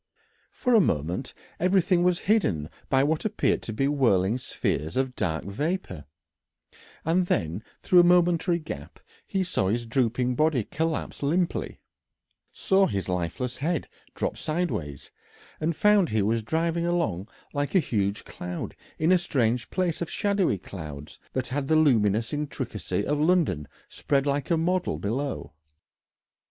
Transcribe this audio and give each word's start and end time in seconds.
For 0.51 0.73
a 0.73 0.79
moment 0.81 1.31
everything 1.59 2.01
was 2.01 2.17
hidden 2.25 2.71
by 2.89 3.03
what 3.03 3.23
appeared 3.23 3.61
to 3.61 3.71
be 3.71 3.87
whirling 3.87 4.39
spheres 4.39 4.97
of 4.97 5.15
dark 5.15 5.45
vapour, 5.45 6.05
and 7.05 7.27
then 7.27 7.63
through 7.83 7.99
a 7.99 8.03
momentary 8.03 8.57
gap 8.57 8.99
he 9.27 9.43
saw 9.43 9.67
his 9.67 9.85
drooping 9.85 10.33
body 10.33 10.63
collapse 10.63 11.21
limply, 11.21 11.81
saw 12.51 12.87
his 12.87 13.07
lifeless 13.09 13.57
head 13.59 13.87
drop 14.15 14.37
sideways, 14.37 15.11
and 15.59 15.75
found 15.75 16.09
he 16.09 16.23
was 16.23 16.41
driving 16.41 16.87
along 16.87 17.27
like 17.53 17.75
a 17.75 17.79
huge 17.79 18.25
cloud 18.25 18.75
in 18.97 19.11
a 19.11 19.19
strange 19.19 19.69
place 19.69 20.01
of 20.01 20.09
shadowy 20.09 20.57
clouds 20.57 21.19
that 21.33 21.49
had 21.49 21.67
the 21.67 21.75
luminous 21.75 22.33
intricacy 22.33 23.05
of 23.05 23.19
London 23.19 23.67
spread 23.87 24.25
like 24.25 24.49
a 24.49 24.57
model 24.57 24.97
below. 24.97 25.53